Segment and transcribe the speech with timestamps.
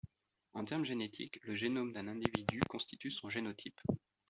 [0.55, 3.79] En termes génétiques, le génome d'un individu constitue son génotype.